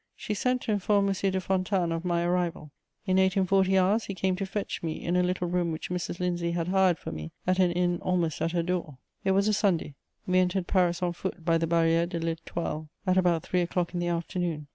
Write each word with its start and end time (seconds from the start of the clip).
She 0.15 0.33
sent 0.33 0.63
to 0.63 0.71
inform 0.71 1.05
M. 1.07 1.13
de 1.13 1.39
Fontanes 1.39 1.91
of 1.93 2.03
my 2.03 2.23
arrival; 2.23 2.71
in 3.05 3.19
eight 3.19 3.37
and 3.37 3.47
forty 3.47 3.77
hours 3.77 4.05
he 4.05 4.15
came 4.15 4.35
to 4.37 4.47
fetch 4.47 4.81
me 4.81 4.93
in 4.99 5.15
a 5.15 5.21
little 5.21 5.47
room 5.47 5.71
which 5.71 5.91
Mrs. 5.91 6.19
Lindsay 6.19 6.53
had 6.53 6.69
hired 6.69 6.97
for 6.97 7.11
me 7.11 7.29
at 7.45 7.59
an 7.59 7.71
inn 7.71 7.99
almost 8.01 8.41
at 8.41 8.51
her 8.51 8.63
door. 8.63 8.97
[Sidenote: 9.23 9.23
Paris 9.23 9.25
once 9.25 9.25
more.] 9.25 9.31
It 9.31 9.35
was 9.35 9.47
a 9.47 9.53
Sunday: 9.53 9.95
we 10.25 10.39
entered 10.39 10.65
Paris 10.65 11.03
on 11.03 11.13
foot 11.13 11.45
by 11.45 11.59
the 11.59 11.67
Barrière 11.67 12.09
de 12.09 12.19
l'Étoile 12.19 12.87
at 13.05 13.15
about 13.15 13.43
three 13.43 13.61
o'clock 13.61 13.93
in 13.93 13.99
the 13.99 14.07
afternoon. 14.07 14.65